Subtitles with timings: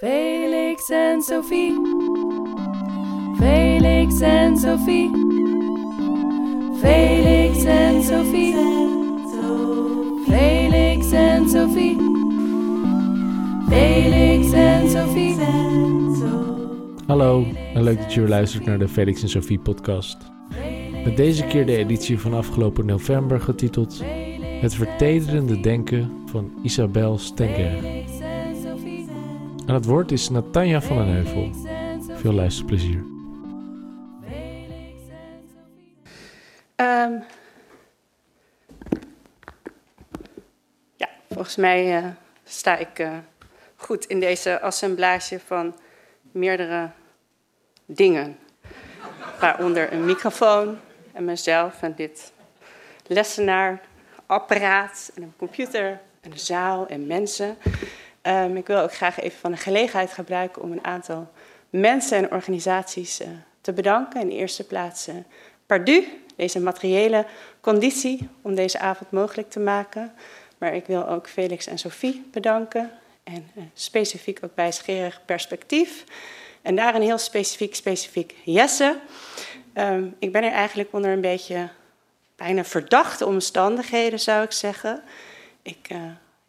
[0.00, 1.72] Felix en Sophie.
[3.38, 5.10] Felix en Sophie.
[6.80, 8.54] Felix en Sophie.
[10.26, 11.96] Felix en Sophie.
[13.68, 15.36] Felix en Sophie.
[17.06, 20.16] Hallo en leuk dat je weer luistert naar de Felix en Sophie podcast.
[21.04, 24.02] Met deze keer de editie van afgelopen november getiteld
[24.60, 28.02] Het vertederende denken van Isabel Stenger.
[29.66, 31.50] Aan het woord is Natanja van den Heuvel.
[32.16, 33.04] Veel luisterplezier.
[36.76, 37.12] Ehm,
[40.96, 42.04] ja, volgens mij eh,
[42.44, 43.12] sta ik eh,
[43.76, 45.74] goed in deze assemblage van
[46.32, 46.90] meerdere
[47.86, 48.38] dingen.
[49.40, 50.78] Waaronder een microfoon
[51.12, 52.32] en mezelf en dit
[53.06, 57.56] lessenaarapparaat en een computer en een zaal en mensen.
[58.24, 61.30] Ehm, ik wil ook graag even van de gelegenheid gebruiken om een aantal
[61.70, 63.28] mensen en organisaties eh,
[63.60, 64.20] te bedanken.
[64.20, 65.14] In de eerste plaats uh,
[65.66, 67.26] Pardu, deze materiële
[67.60, 70.12] conditie om deze avond mogelijk te maken.
[70.58, 72.90] Maar ik wil ook Felix en Sophie bedanken.
[73.24, 76.04] En uh, specifiek ook bij Scherig Perspectief.
[76.62, 78.98] En daarin heel specifiek, specifiek Jesse.
[79.74, 81.68] Um, ik ben er eigenlijk onder een beetje
[82.36, 85.02] bijna verdachte omstandigheden, zou ik zeggen.
[85.62, 85.88] Ik,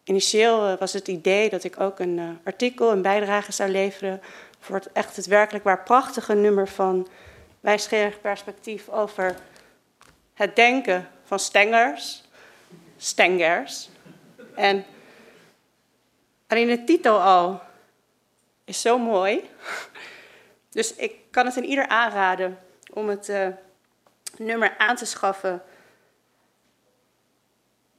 [0.06, 4.20] initieel uh, was het idee dat ik ook een uh, artikel, een bijdrage zou leveren
[4.60, 7.08] voor het echt het werkelijk waar prachtige nummer van
[7.60, 9.36] wijsgerig perspectief over
[10.34, 12.24] het denken van Stengers,
[12.96, 13.88] Stengers.
[14.54, 14.84] En
[16.46, 17.60] alleen de titel al
[18.64, 19.50] is zo mooi.
[20.70, 22.58] Dus ik kan het in ieder aanraden
[22.92, 23.48] om het uh,
[24.36, 25.62] nummer aan te schaffen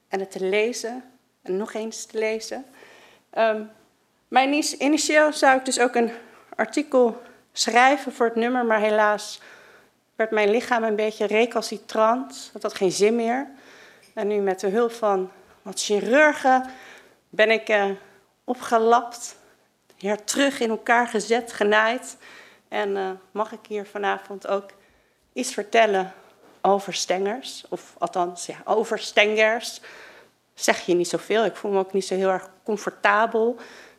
[0.08, 2.64] en het te lezen en nog eens te lezen.
[3.38, 3.70] Um,
[4.28, 6.10] maar initieel zou ik dus ook een
[6.56, 7.22] artikel
[7.52, 9.40] schrijven voor het nummer, maar helaas
[10.16, 12.50] werd mijn lichaam een beetje recalcitrant.
[12.52, 13.46] Dat had geen zin meer.
[14.14, 15.30] En nu met de hulp van
[15.62, 16.64] wat chirurgen
[17.28, 17.84] ben ik uh,
[18.44, 19.36] opgelapt,
[19.98, 22.16] weer terug in elkaar gezet, genaaid.
[22.68, 24.70] En uh, mag ik hier vanavond ook
[25.32, 26.12] iets vertellen
[26.60, 29.80] over stengers, of althans ja, over stengers.
[30.58, 31.44] Zeg je niet zoveel.
[31.44, 33.56] Ik voel me ook niet zo heel erg comfortabel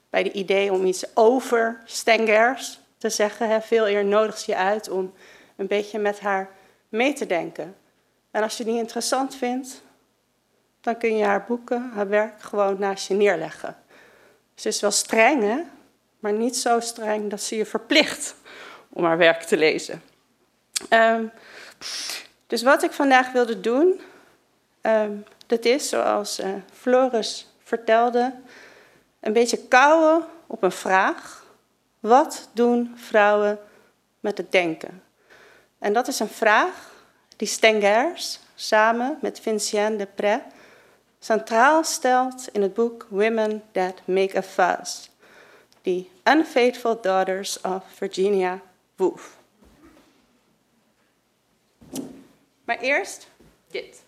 [0.09, 3.49] bij de idee om iets over stengers te zeggen.
[3.49, 3.61] Hè.
[3.61, 5.13] Veel eer nodigt je uit om
[5.55, 6.49] een beetje met haar
[6.89, 7.75] mee te denken.
[8.31, 9.81] En als je die interessant vindt,
[10.81, 13.75] dan kun je haar boeken, haar werk gewoon naast je neerleggen.
[14.55, 15.61] Ze is wel streng, hè?
[16.19, 18.35] maar niet zo streng dat ze je verplicht
[18.89, 20.01] om haar werk te lezen.
[20.89, 21.31] Um,
[22.47, 24.01] dus wat ik vandaag wilde doen,
[24.81, 28.33] um, dat is, zoals uh, Floris vertelde,
[29.19, 31.45] een beetje kouwen op een vraag.
[31.99, 33.59] Wat doen vrouwen
[34.19, 35.03] met het denken?
[35.79, 36.91] En dat is een vraag
[37.35, 40.41] die Stengers samen met Vincent de Pre
[41.19, 45.09] centraal stelt in het boek Women That Make a Fuss,
[45.81, 48.61] The Unfaithful Daughters of Virginia
[48.95, 49.37] Woolf.
[52.63, 53.27] Maar eerst
[53.67, 54.07] dit.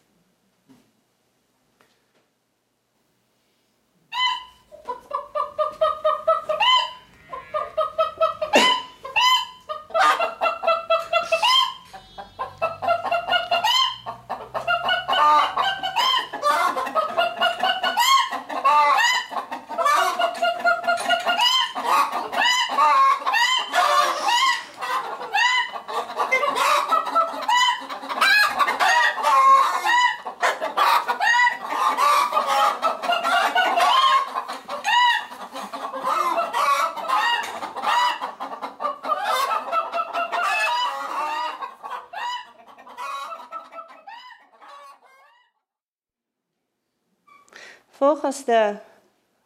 [48.12, 48.76] Volgens de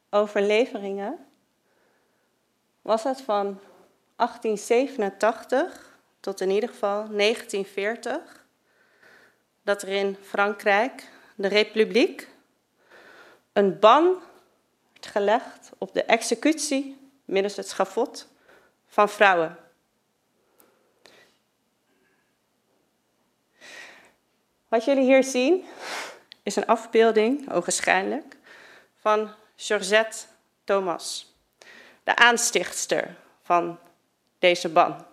[0.10, 1.28] overleveringen
[2.82, 3.60] was het van
[4.16, 8.46] 1887 tot in ieder geval 1940
[9.64, 12.30] dat er in Frankrijk, de Republiek,
[13.54, 14.04] een ban
[14.94, 18.28] werd gelegd op de executie middels het schafot
[18.88, 19.58] van vrouwen.
[24.68, 25.66] Wat jullie hier zien
[26.44, 28.38] is een afbeelding, ogenschijnlijk,
[29.06, 30.26] van Georgette
[30.64, 31.36] Thomas,
[32.04, 33.80] de aanstichtster van
[34.40, 35.06] deze ban.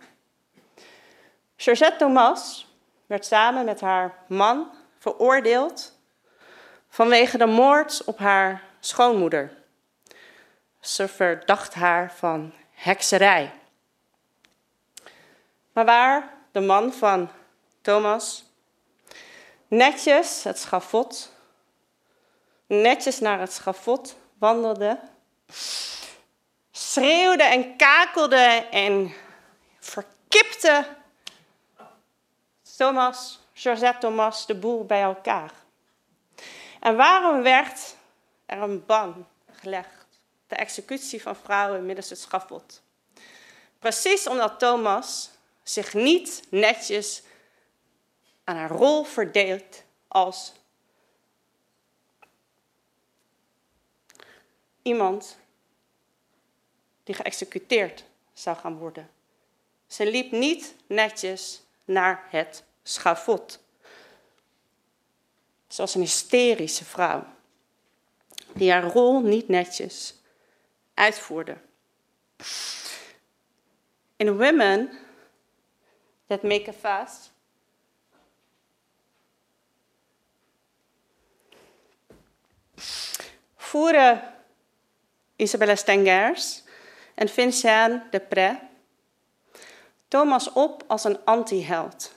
[1.57, 2.67] Georgette Thomas
[3.07, 5.99] werd samen met haar man veroordeeld
[6.89, 9.53] vanwege de moord op haar schoonmoeder.
[10.81, 13.53] Ze verdacht haar van hekserij.
[15.73, 17.31] Maar waar de man van
[17.81, 18.45] Thomas
[19.69, 21.32] netjes het schafot,
[22.81, 25.01] netjes naar het schafot wandelde,
[26.71, 29.15] schreeuwde en kakelde en
[29.81, 30.87] verkipte
[32.77, 35.53] Thomas, Joseph Thomas, de boel bij elkaar.
[36.81, 37.97] En waarom werd
[38.47, 40.07] er een ban gelegd?
[40.47, 42.83] De executie van vrouwen middels het schafot.
[43.79, 45.31] Precies omdat Thomas
[45.63, 47.23] zich niet netjes
[48.45, 50.53] aan haar rol verdeelt als
[54.83, 55.39] iemand
[57.05, 59.11] die geëxecuteerd zou gaan worden.
[59.87, 63.61] Ze liep niet netjes naar het schafot.
[65.67, 67.25] Zoals een hysterische vrouw,
[68.55, 70.15] die haar rol niet netjes
[70.95, 71.57] uitvoerde.
[74.17, 74.99] In women
[76.27, 77.33] that make a fast,
[83.57, 84.42] voeren
[85.43, 86.63] Isabella Stengers
[87.15, 88.59] en Vincent de Pre
[90.09, 92.13] Thomas op als een antiheld.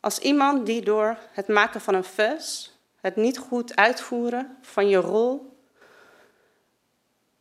[0.00, 4.96] Als iemand die door het maken van een fuss, het niet goed uitvoeren van je
[4.96, 5.56] rol,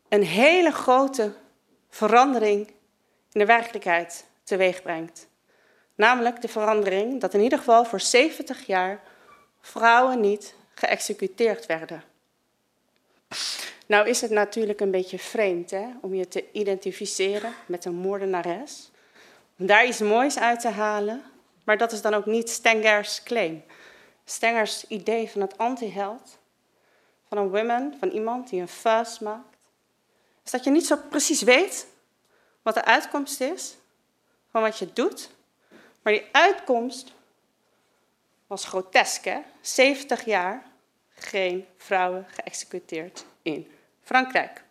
[0.09, 1.33] een hele grote
[1.89, 2.67] verandering
[3.31, 5.27] in de werkelijkheid teweeg brengt.
[5.95, 9.03] Namelijk de verandering dat in ieder geval voor 70 jaar
[9.61, 12.03] vrouwen niet geëxecuteerd werden.
[13.87, 18.89] Nou is het natuurlijk een beetje vreemd hè, om je te identificeren met een moordenares.
[19.59, 21.23] Om daar iets moois uit te halen,
[21.63, 23.63] maar dat is dan ook niet Stengers claim.
[24.25, 26.37] Stengers idee van het antiheld,
[27.27, 29.57] van een woman, van iemand die een fuss maakt,
[30.45, 31.87] is dat je niet zo precies weet
[32.61, 33.75] wat de uitkomst is
[34.51, 35.29] van wat je doet.
[36.01, 37.13] Maar die uitkomst
[38.47, 39.39] was grotesk, hè?
[39.61, 40.63] 70 jaar
[41.09, 43.71] geen vrouwen geëxecuteerd in
[44.07, 44.63] Frankrijk.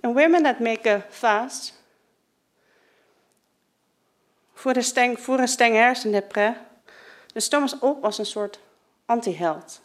[0.00, 1.74] And women that make a fast
[4.54, 6.56] voeren, steng, voeren Stengers en Depré
[7.32, 8.60] dus Thomas op als een soort
[9.06, 9.80] antiheld.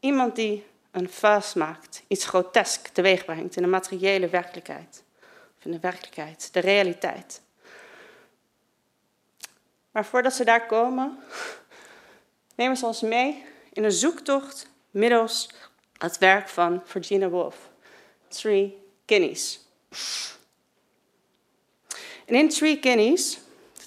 [0.00, 5.04] Iemand die een fast maakt, iets grotesk teweeg brengt in de materiële werkelijkheid.
[5.58, 7.44] Of in de werkelijkheid, de realiteit.
[9.96, 11.18] Maar voordat ze daar komen,
[12.54, 15.50] nemen ze ons mee in een zoektocht middels
[15.98, 17.70] het werk van Virginia Woolf.
[18.28, 19.60] Three Guineas.
[22.24, 23.38] En in Three Guineas,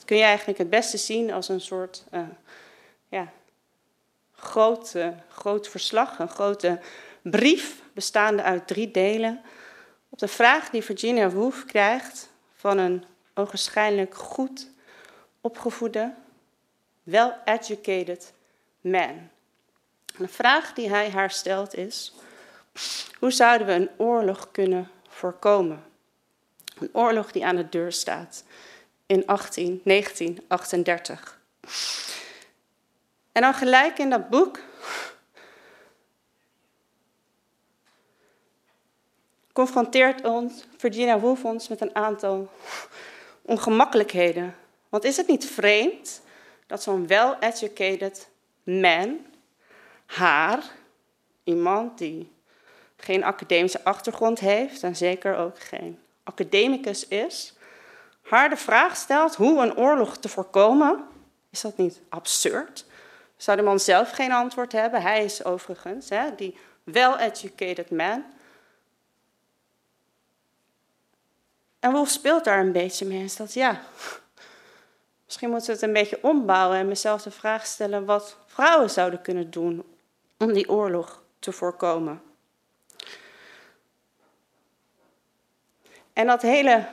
[0.06, 2.22] kun je eigenlijk het beste zien als een soort uh,
[3.10, 3.32] ja,
[4.36, 4.96] groot,
[5.28, 6.80] groot verslag, een grote
[7.22, 9.42] brief bestaande uit drie delen.
[10.10, 14.78] Op de vraag die Virginia Woolf krijgt van een ogenschijnlijk goed
[15.42, 16.14] opgevoede,
[17.04, 18.34] well-educated
[18.82, 19.30] man.
[20.18, 22.14] de vraag die hij haar stelt is:
[23.20, 25.84] hoe zouden we een oorlog kunnen voorkomen?
[26.80, 28.44] Een oorlog die aan de deur staat
[29.06, 31.40] in 18, 1938.
[33.32, 34.60] En dan gelijk in dat boek
[39.54, 42.50] confronteert ons Virginia Woolf ons met een aantal
[43.42, 44.56] ongemakkelijkheden
[44.90, 46.22] want is het niet vreemd
[46.68, 48.30] dat zo'n well-educated
[48.64, 49.26] man
[50.06, 50.64] haar,
[51.44, 52.32] iemand die
[52.96, 57.54] geen academische achtergrond heeft en zeker ook geen academicus is,
[58.22, 61.04] haar de vraag stelt hoe een oorlog te voorkomen?
[61.50, 62.86] Is dat niet absurd?
[63.38, 65.02] Zou de man zelf geen antwoord hebben?
[65.02, 68.24] Hij is overigens hè, die well-educated man.
[71.80, 73.82] En Wolf speelt daar een beetje mee en stelt, ja,
[75.30, 79.22] Misschien moeten we het een beetje ombouwen en mezelf de vraag stellen wat vrouwen zouden
[79.22, 79.96] kunnen doen
[80.38, 82.22] om die oorlog te voorkomen.
[86.14, 86.88] En dat hele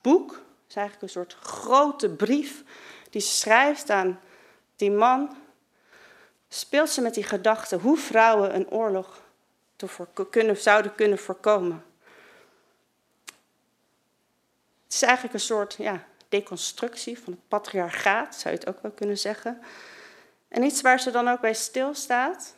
[0.00, 2.62] boek is eigenlijk een soort grote brief
[3.10, 4.20] die ze schrijft aan
[4.76, 5.36] die man.
[6.48, 9.22] Speelt ze met die gedachte hoe vrouwen een oorlog
[9.76, 9.88] te
[10.30, 11.84] kunnen, zouden kunnen voorkomen.
[14.84, 16.04] Het is eigenlijk een soort ja,
[16.38, 19.60] deconstructie van het patriarchaat, zou je het ook wel kunnen zeggen.
[20.48, 22.56] En iets waar ze dan ook bij stilstaat,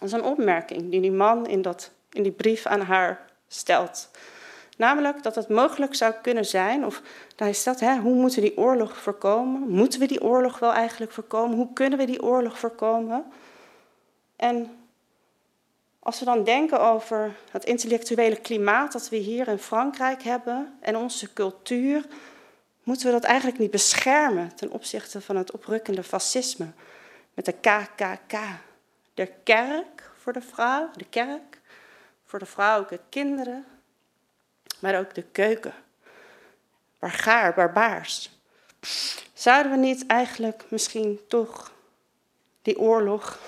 [0.00, 4.10] is een opmerking die die man in, dat, in die brief aan haar stelt.
[4.76, 7.02] Namelijk dat het mogelijk zou kunnen zijn, of
[7.36, 9.68] is dat, hè, hoe moeten we die oorlog voorkomen?
[9.68, 11.56] Moeten we die oorlog wel eigenlijk voorkomen?
[11.56, 13.24] Hoe kunnen we die oorlog voorkomen?
[14.36, 14.70] En
[15.98, 20.96] als we dan denken over het intellectuele klimaat dat we hier in Frankrijk hebben en
[20.96, 22.04] onze cultuur,
[22.88, 26.66] moeten we dat eigenlijk niet beschermen ten opzichte van het oprukkende fascisme
[27.34, 28.38] met de KKK.
[29.14, 31.60] De kerk voor de vrouw, de kerk
[32.24, 33.66] voor de vrouwelijke kinderen,
[34.78, 35.74] maar ook de keuken.
[36.98, 38.30] Bargaar, barbaars.
[39.32, 41.72] Zouden we niet eigenlijk misschien toch
[42.62, 43.38] die oorlog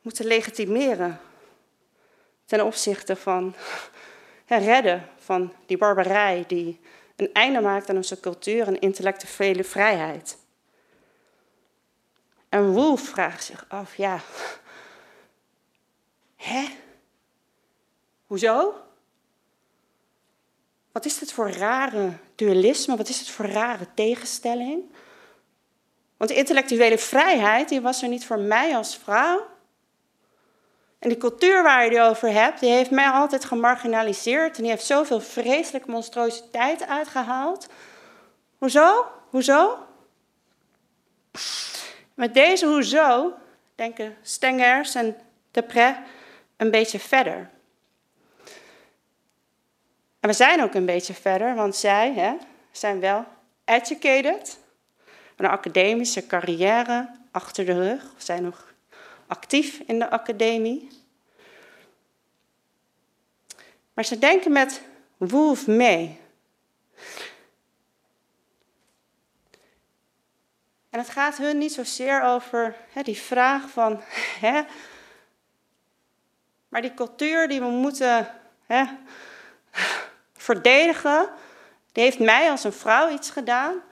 [0.00, 1.20] moeten legitimeren
[2.44, 3.54] ten opzichte van
[4.44, 6.80] het redden van die barbarij die
[7.16, 10.38] een einde maakt aan onze cultuur en intellectuele vrijheid?
[12.48, 14.20] En Wolf vraagt zich af, ja,
[16.36, 16.64] hè?
[18.26, 18.74] Hoezo?
[20.92, 22.96] Wat is dit voor rare dualisme?
[22.96, 24.82] Wat is dit voor rare tegenstelling?
[26.16, 29.46] Want intellectuele vrijheid, die was er niet voor mij als vrouw.
[31.02, 34.56] En die cultuur waar je het over hebt, die heeft mij altijd gemarginaliseerd.
[34.56, 37.66] En die heeft zoveel vreselijke monstruositeit uitgehaald.
[38.58, 39.06] Hoezo?
[39.28, 39.78] Hoezo?
[42.14, 43.32] Met deze hoezo
[43.74, 45.16] denken Stengers en
[45.50, 45.96] Depre
[46.56, 47.50] een beetje verder.
[50.20, 52.32] En we zijn ook een beetje verder, want zij hè,
[52.72, 53.24] zijn wel
[53.64, 54.58] educated,
[55.36, 58.71] een academische carrière achter de rug, zijn nog
[59.32, 60.88] actief in de academie.
[63.94, 64.82] Maar ze denken met
[65.16, 66.20] Wolf mee.
[70.90, 74.00] En het gaat hun niet zozeer over hè, die vraag van,
[74.40, 74.62] hè,
[76.68, 78.84] maar die cultuur die we moeten hè,
[80.32, 81.30] verdedigen,
[81.92, 83.82] die heeft mij als een vrouw iets gedaan.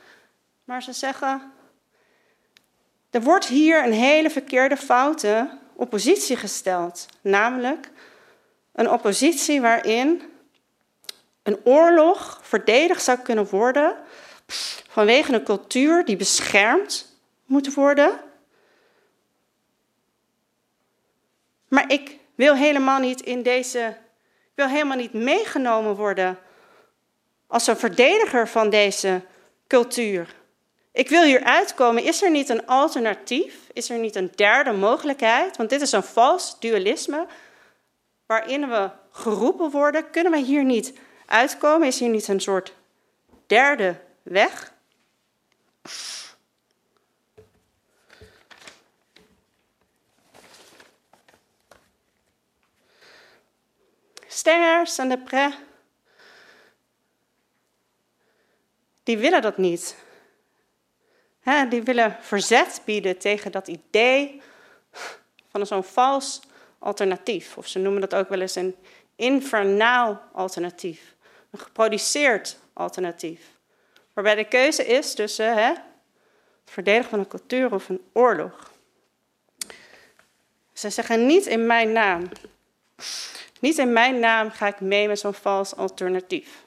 [0.64, 1.52] Maar ze zeggen,
[3.10, 7.06] er wordt hier een hele verkeerde foute oppositie gesteld.
[7.20, 7.90] Namelijk
[8.72, 10.22] een oppositie waarin
[11.42, 13.96] een oorlog verdedigd zou kunnen worden
[14.88, 18.20] vanwege een cultuur die beschermd moet worden.
[21.68, 23.96] Maar ik wil helemaal niet in deze,
[24.54, 26.38] wil helemaal niet meegenomen worden
[27.46, 29.22] als een verdediger van deze
[29.66, 30.39] cultuur.
[30.92, 32.04] Ik wil hier uitkomen.
[32.04, 33.70] Is er niet een alternatief?
[33.72, 35.56] Is er niet een derde mogelijkheid?
[35.56, 37.26] Want dit is een vals dualisme
[38.26, 40.10] waarin we geroepen worden.
[40.10, 40.92] Kunnen we hier niet
[41.26, 41.86] uitkomen?
[41.86, 42.74] Is hier niet een soort
[43.46, 44.72] derde weg?
[54.26, 55.54] Stengers en de pre,
[59.02, 59.96] die willen dat niet.
[61.68, 64.42] Die willen verzet bieden tegen dat idee
[65.50, 66.40] van zo'n vals
[66.78, 67.56] alternatief.
[67.56, 68.76] Of ze noemen dat ook wel eens een
[69.16, 71.14] infernaal alternatief.
[71.50, 73.40] Een geproduceerd alternatief.
[74.12, 75.80] Waarbij de keuze is tussen hè, het
[76.64, 78.72] verdedigen van een cultuur of een oorlog.
[80.72, 82.28] Ze zeggen niet in mijn naam.
[83.60, 86.64] Niet in mijn naam ga ik mee met zo'n vals alternatief.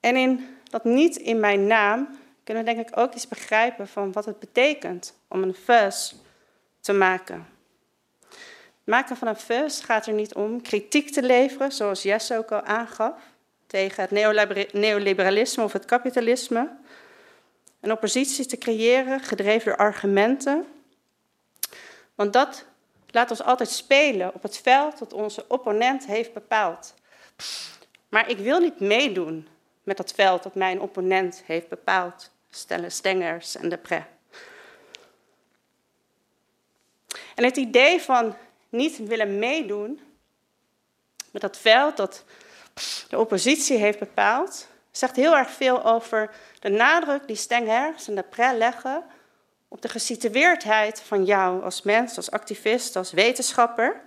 [0.00, 4.12] En in dat niet in mijn naam kunnen we denk ik ook iets begrijpen van
[4.12, 6.14] wat het betekent om een fuzz
[6.80, 7.46] te maken.
[8.30, 12.52] Het maken van een fuzz gaat er niet om kritiek te leveren, zoals Jesse ook
[12.52, 13.14] al aangaf,
[13.66, 14.10] tegen het
[14.72, 16.68] neoliberalisme of het kapitalisme.
[17.80, 20.66] Een oppositie te creëren, gedreven door argumenten.
[22.14, 22.64] Want dat
[23.10, 26.94] laat ons altijd spelen op het veld dat onze opponent heeft bepaald.
[28.08, 29.48] Maar ik wil niet meedoen
[29.82, 34.02] met dat veld dat mijn opponent heeft bepaald, stellen Stengers en de Pre.
[37.34, 38.36] En het idee van
[38.68, 40.00] niet willen meedoen
[41.30, 42.24] met dat veld dat
[43.08, 48.22] de oppositie heeft bepaald, zegt heel erg veel over de nadruk die Stengers en de
[48.22, 49.04] Pre leggen
[49.68, 54.00] op de gesitueerdheid van jou als mens, als activist, als wetenschapper.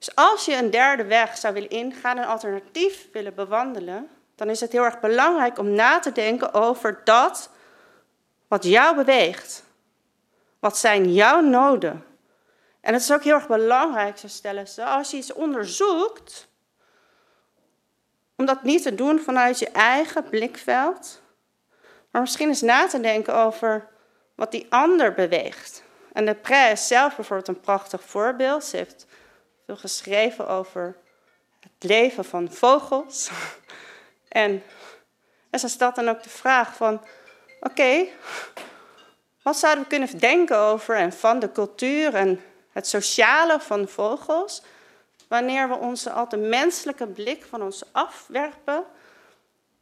[0.00, 4.60] Dus als je een derde weg zou willen ingaan, een alternatief willen bewandelen, dan is
[4.60, 7.50] het heel erg belangrijk om na te denken over dat
[8.48, 9.64] wat jou beweegt.
[10.58, 12.04] Wat zijn jouw noden?
[12.80, 16.48] En het is ook heel erg belangrijk, zo stellen ze, als je iets onderzoekt,
[18.36, 21.22] om dat niet te doen vanuit je eigen blikveld,
[22.10, 23.88] maar misschien eens na te denken over
[24.34, 25.82] wat die ander beweegt.
[26.12, 28.64] En de prijs zelf bijvoorbeeld een prachtig voorbeeld.
[28.64, 29.06] Ze heeft
[29.76, 30.96] geschreven over
[31.60, 33.30] het leven van vogels.
[34.28, 34.62] En,
[35.50, 37.04] en zo staat dan ook de vraag van,
[37.60, 38.06] oké,
[39.42, 42.40] wat zouden we kunnen denken over en van de cultuur en
[42.72, 44.62] het sociale van vogels,
[45.28, 48.84] wanneer we onze al menselijke blik van ons afwerpen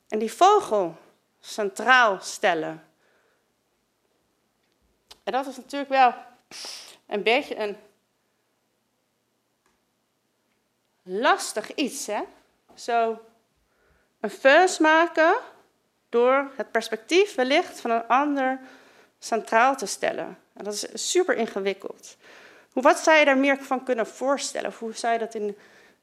[0.09, 0.97] en die vogel
[1.41, 2.85] centraal stellen.
[5.25, 6.15] En dat is natuurlijk wel
[7.07, 7.77] een beetje een
[11.09, 12.21] lastig iets, hè?
[12.75, 13.21] Zo
[14.21, 15.35] een first maken
[16.09, 18.61] door het perspectief wellicht van een ander
[19.19, 20.39] centraal te stellen.
[20.53, 22.17] En dat is super ingewikkeld.
[22.73, 24.69] Hoe, wat zou je daar meer van kunnen voorstellen?
[24.69, 25.57] Of hoe zou je dat in een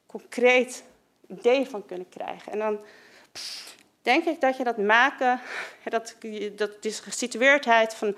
[0.05, 0.83] concreet
[1.27, 2.51] idee van kunnen krijgen?
[2.51, 2.79] En dan
[4.01, 5.41] denk ik dat je dat maken,
[5.89, 6.15] dat,
[6.55, 8.15] dat gesitueerdheid van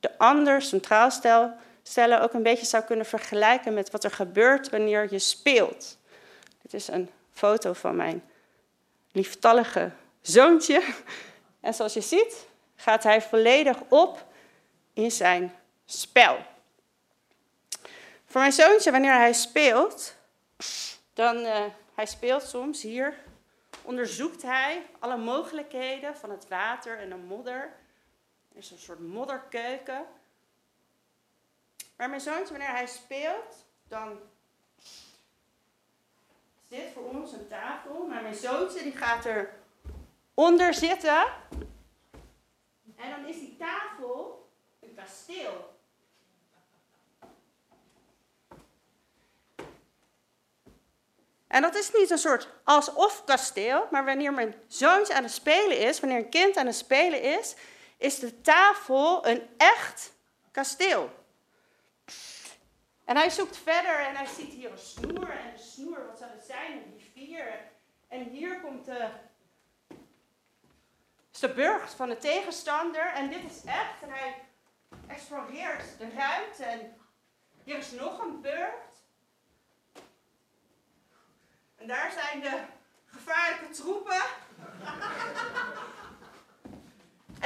[0.00, 1.10] de ander centraal
[1.82, 5.98] stellen ook een beetje zou kunnen vergelijken met wat er gebeurt wanneer je speelt.
[6.64, 8.24] Dit is een foto van mijn
[9.12, 9.90] lieftallige
[10.20, 10.94] zoontje.
[11.60, 14.26] En zoals je ziet gaat hij volledig op
[14.92, 15.54] in zijn
[15.84, 16.38] spel.
[18.26, 20.14] Voor mijn zoontje, wanneer hij speelt,
[21.12, 23.14] dan uh, hij speelt soms hier,
[23.82, 27.72] onderzoekt hij alle mogelijkheden van het water en de modder.
[28.52, 30.04] Er is een soort modderkeuken.
[31.96, 34.20] Maar mijn zoontje, wanneer hij speelt, dan
[36.68, 38.06] zit voor ons een tafel.
[38.06, 39.54] Maar mijn zoontje die gaat er
[40.34, 41.24] onder zitten.
[42.96, 44.48] En dan is die tafel
[44.80, 45.72] een kasteel.
[51.46, 55.78] En dat is niet een soort alsof kasteel, maar wanneer mijn zoontje aan het spelen
[55.78, 57.54] is, wanneer een kind aan het spelen is,
[57.96, 60.12] is de tafel een echt
[60.50, 61.10] kasteel.
[63.04, 65.30] En hij zoekt verder en hij ziet hier een snoer.
[65.30, 66.72] En de snoer, wat zou het zijn?
[66.72, 67.70] Een rivier.
[68.08, 69.08] En hier komt de,
[71.40, 73.12] de burcht van de tegenstander.
[73.12, 74.02] En dit is echt.
[74.02, 74.34] En hij
[75.06, 76.64] exploreert de ruimte.
[76.64, 76.96] En
[77.64, 79.06] hier is nog een burcht.
[81.76, 82.60] En daar zijn de
[83.06, 84.22] gevaarlijke troepen.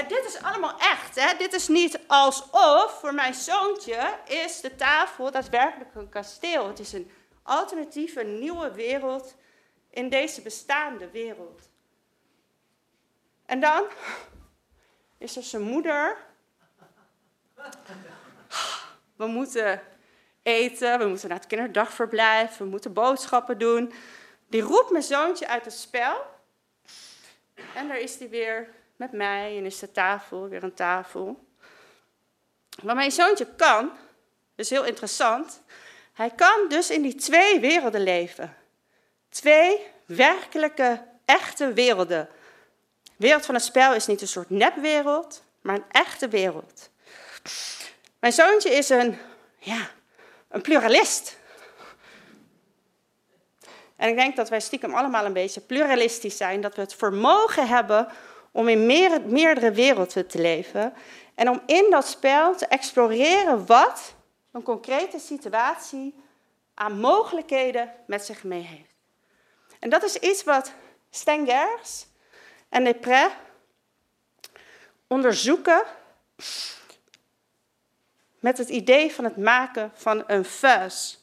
[0.09, 1.15] Dit is allemaal echt.
[1.15, 1.37] Hè?
[1.37, 6.69] Dit is niet alsof voor mijn zoontje is de tafel daadwerkelijk een kasteel.
[6.69, 7.11] Het is een
[7.43, 9.35] alternatieve, nieuwe wereld
[9.91, 11.69] in deze bestaande wereld.
[13.47, 13.85] En dan
[15.19, 16.17] is er zijn moeder.
[19.17, 19.83] We moeten
[20.43, 23.93] eten, we moeten naar het kinderdagverblijf, we moeten boodschappen doen.
[24.49, 26.25] Die roept mijn zoontje uit het spel.
[27.75, 31.47] En daar is hij weer met mij en is de tafel weer een tafel.
[32.83, 33.91] Wat mijn zoontje kan,
[34.55, 35.63] is heel interessant.
[36.13, 38.57] Hij kan dus in die twee werelden leven.
[39.29, 42.29] Twee werkelijke, echte werelden.
[43.03, 46.91] De wereld van het spel is niet een soort nepwereld, maar een echte wereld.
[48.19, 49.19] Mijn zoontje is een,
[49.59, 49.91] ja,
[50.49, 51.37] een pluralist.
[53.97, 57.69] En ik denk dat wij stiekem allemaal een beetje pluralistisch zijn, dat we het vermogen
[57.69, 58.09] hebben
[58.59, 60.95] om in meer, meerdere werelden te leven
[61.35, 64.15] en om in dat spel te exploreren wat
[64.53, 66.15] een concrete situatie
[66.75, 68.95] aan mogelijkheden met zich mee heeft.
[69.79, 70.73] En dat is iets wat
[71.11, 72.07] Stengers
[72.69, 73.33] en Deprez
[75.07, 75.83] onderzoeken
[78.41, 81.19] met het idee van het maken van een fuzz.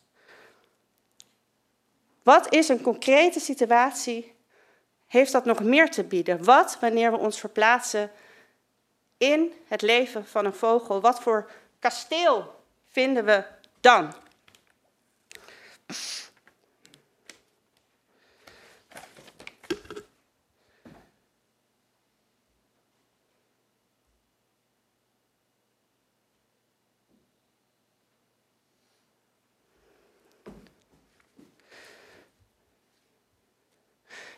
[2.24, 4.35] Wat is een concrete situatie
[5.16, 6.44] heeft dat nog meer te bieden?
[6.44, 8.12] Wat wanneer we ons verplaatsen
[9.18, 11.02] in het leven van een vogel?
[11.02, 11.50] Wat voor
[11.80, 13.44] kasteel vinden we
[13.80, 14.14] dan?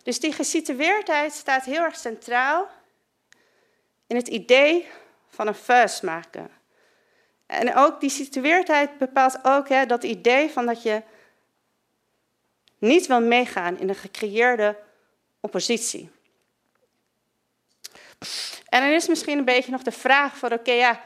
[0.08, 2.70] Dus die gesitueerdheid staat heel erg centraal
[4.08, 4.88] in het idee
[5.30, 6.50] van een first maken.
[7.46, 11.02] En ook die situeerdheid bepaalt ook hè, dat idee van dat je
[12.78, 14.78] niet wil meegaan in een gecreëerde
[15.40, 16.10] oppositie.
[18.70, 21.02] En dan is misschien een beetje nog de vraag van oké, ja,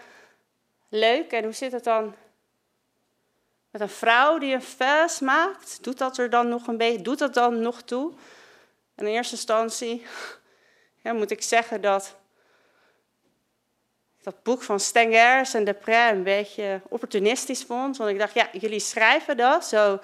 [0.90, 2.16] leuk, en hoe zit het dan
[3.72, 5.84] met een vrouw die een first maakt?
[5.84, 8.14] Doet dat er dan nog een beetje, doet dat dan nog toe?
[9.02, 10.06] In eerste instantie
[11.04, 12.16] ja, moet ik zeggen dat
[14.22, 17.98] dat boek van Stengers en Deprez een beetje opportunistisch vond.
[17.98, 20.00] Want ik dacht, ja, jullie schrijven dat zo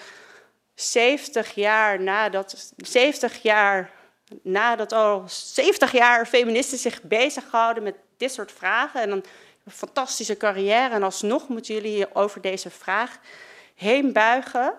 [0.76, 3.92] 70 jaar nadat, 70 jaar
[4.42, 9.24] nadat al 70 jaar feministen zich bezighouden met dit soort vragen en dan
[9.64, 13.20] een fantastische carrière en alsnog moeten jullie over deze vraag
[13.76, 14.74] heen buigen.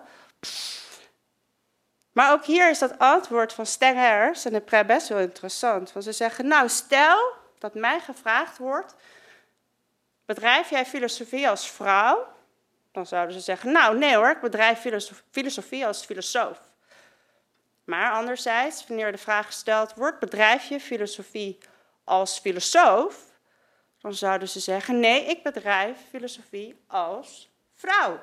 [2.19, 5.91] Maar ook hier is dat antwoord van Stengers en de best wel interessant.
[5.91, 8.95] Want ze zeggen, nou stel dat mij gevraagd wordt,
[10.25, 12.27] bedrijf jij filosofie als vrouw?
[12.91, 14.85] Dan zouden ze zeggen, nou nee hoor, ik bedrijf
[15.31, 16.59] filosofie als filosoof.
[17.83, 21.57] Maar anderzijds, wanneer de vraag gesteld wordt, bedrijf je filosofie
[22.03, 23.25] als filosoof?
[24.01, 28.19] Dan zouden ze zeggen, nee, ik bedrijf filosofie als vrouw.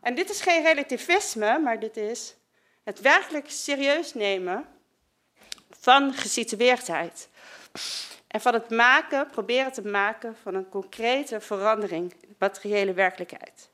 [0.00, 2.36] En dit is geen relativisme, maar dit is
[2.86, 4.64] het werkelijk serieus nemen
[5.70, 7.28] van gesitueerdheid.
[8.26, 13.70] En van het maken, proberen te maken van een concrete verandering in de materiële werkelijkheid.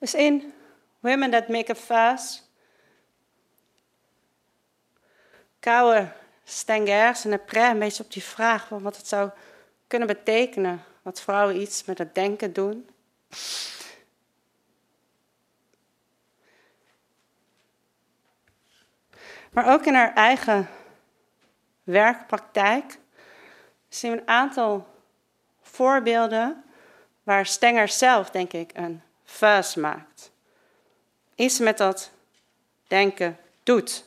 [0.00, 0.52] Dus in
[1.00, 2.42] Women That Make a Fuss,
[5.60, 6.12] kouwen
[6.44, 9.30] Stengers en Après een beetje op die vraag van wat het zou
[9.86, 10.84] kunnen betekenen.
[11.02, 12.88] Wat vrouwen iets met het denken doen.
[19.52, 20.68] Maar ook in haar eigen
[21.82, 22.98] werkpraktijk
[23.88, 24.86] zien we een aantal
[25.62, 26.64] voorbeelden
[27.22, 30.30] waar Stenger zelf, denk ik, een vuist maakt.
[31.34, 32.10] Iets met dat
[32.86, 34.04] denken doet.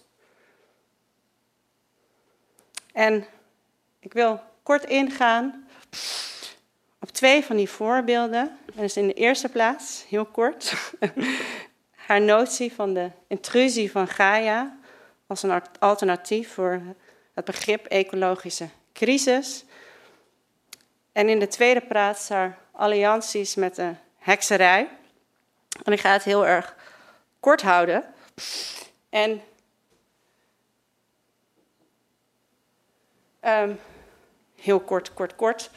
[2.92, 3.26] En
[4.00, 5.68] ik wil kort ingaan
[7.00, 8.58] op twee van die voorbeelden.
[8.76, 10.74] En dus in de eerste plaats, heel kort,
[12.08, 14.78] haar notie van de intrusie van Gaia
[15.28, 16.82] als een alternatief voor
[17.34, 19.66] het begrip ecologische crisis.
[21.12, 24.90] En in de tweede plaats haar allianties met de hekserij.
[25.84, 26.76] En ik ga het heel erg
[27.40, 28.04] kort houden.
[29.10, 29.42] En
[33.46, 33.80] um,
[34.56, 35.70] heel kort, kort, kort.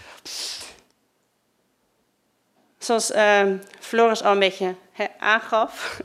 [2.78, 4.74] Zoals um, Floris al een beetje
[5.18, 6.00] aangaf,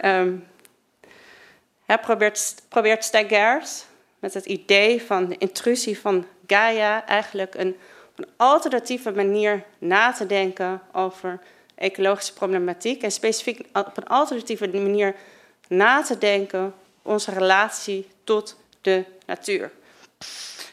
[1.86, 3.04] hij probeert, probeert
[4.18, 7.76] met het idee van de intrusie van Gaia eigenlijk een,
[8.16, 11.40] een alternatieve manier na te denken over
[11.82, 15.14] ecologische problematiek en specifiek op een alternatieve manier
[15.68, 19.70] na te denken onze relatie tot de natuur.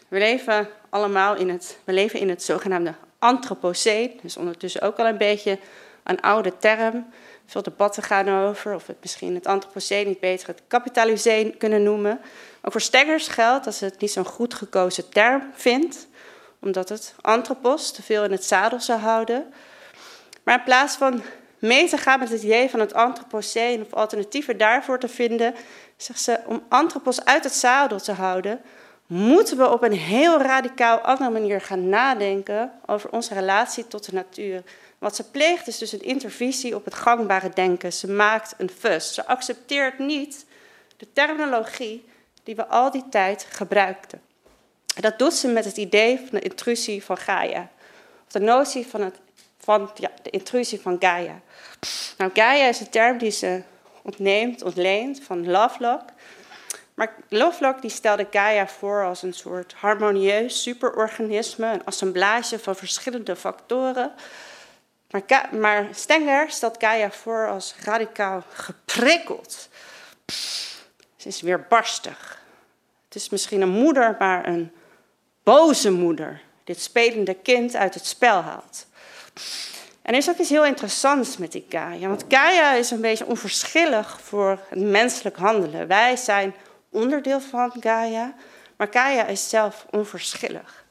[0.08, 5.06] We leven allemaal in het, we leven in het zogenaamde Anthropoceen, dus ondertussen ook al
[5.08, 5.60] een beetje
[6.04, 7.06] een oude term.
[7.46, 12.22] Veel debatten gaan over of we misschien het Anthropoceen niet beter het Kapitaliseen kunnen noemen.
[12.62, 16.08] Ook voor Steggers geldt dat ze het niet zo'n goed gekozen term vindt,
[16.60, 19.54] omdat het anthropos te veel in het zadel zou houden.
[20.50, 21.22] Maar in plaats van
[21.60, 25.56] mee te gaan met het idee van het antropoceen of alternatieven daarvoor te vinden,
[25.98, 28.62] zegt ze, om antropos uit het zadel te houden,
[29.08, 34.14] moeten we op een heel radicaal andere manier gaan nadenken over onze relatie tot de
[34.14, 34.64] natuur.
[34.98, 37.94] Wat ze pleegt is dus een intervisie op het gangbare denken.
[37.94, 39.14] Ze maakt een fuss.
[39.14, 40.46] Ze accepteert niet
[40.98, 42.06] de terminologie
[42.44, 44.22] die we al die tijd gebruikten.
[44.96, 47.70] En dat doet ze met het idee van de intrusie van Gaia.
[48.26, 49.16] Of de notie van, het,
[49.70, 51.42] van ja, de intrusie van Gaia.
[52.18, 53.62] Nou, Gaia is een term die ze
[54.04, 56.02] ontneemt, ontleent van Lovelock.
[56.94, 63.36] Maar Lovelock die stelde Gaia voor als een soort harmonieus superorganisme, een assemblage van verschillende
[63.36, 64.12] factoren.
[65.10, 69.70] Maar, maar Stenger stelt Gaia voor als radicaal geprikkeld.
[71.16, 72.42] Ze is weer barstig.
[73.06, 74.72] Het is misschien een moeder, maar een
[75.44, 76.42] boze moeder.
[76.64, 78.88] Dit spelende kind uit het spel haalt.
[80.02, 82.08] En er is ook iets heel interessants met die Gaia.
[82.08, 85.88] Want Gaia is een beetje onverschillig voor het menselijk handelen.
[85.88, 86.56] Wij zijn
[86.90, 88.34] onderdeel van Gaia,
[88.78, 90.86] maar Gaia is zelf onverschillig.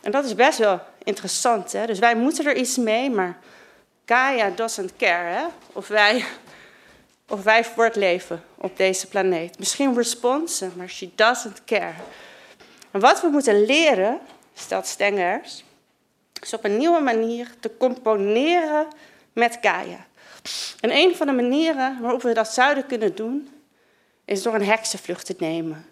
[0.00, 1.72] En dat is best wel interessant.
[1.72, 1.86] Hè?
[1.86, 3.38] Dus wij moeten er iets mee, maar
[4.04, 5.28] Gaia doesn't care.
[5.28, 5.44] Hè?
[5.72, 6.24] Of, wij,
[7.28, 9.58] of wij voortleven op deze planeet.
[9.58, 11.94] Misschien responsen, maar she doesn't care.
[12.90, 14.20] En wat we moeten leren,
[14.54, 15.64] stelt Stengers,
[16.42, 18.86] is op een nieuwe manier te componeren
[19.32, 20.06] met Gaia.
[20.80, 23.62] En een van de manieren waarop we dat zouden kunnen doen,
[24.24, 25.86] is door een heksenvlucht te nemen.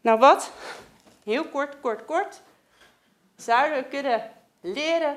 [0.00, 0.50] Nou wat?
[1.24, 2.40] Heel kort, kort, kort.
[3.36, 4.30] Zouden we kunnen
[4.60, 5.16] leren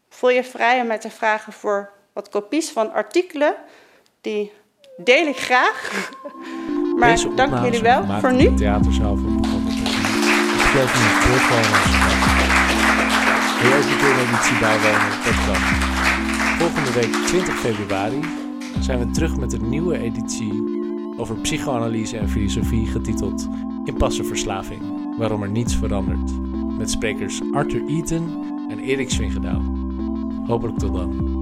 [0.08, 3.54] voel je vrij om mij te vragen voor wat kopies van artikelen.
[4.20, 4.52] Die
[4.96, 6.08] deel ik graag.
[6.98, 8.54] maar Deze dank jullie wel voor nu.
[8.54, 9.42] theaterzaal van.
[13.60, 15.08] Wil je ook een keer editie bijwonen?
[15.24, 15.62] Dat kan.
[16.58, 18.20] Volgende week 20 februari
[18.80, 20.77] zijn we terug met een nieuwe editie
[21.18, 23.48] over psychoanalyse en filosofie getiteld
[23.84, 24.82] Impasse Verslaving,
[25.18, 26.30] waarom er niets verandert.
[26.78, 28.28] Met sprekers Arthur Eaton
[28.68, 29.62] en Erik Swingedaal.
[30.46, 31.37] Hopelijk tot dan.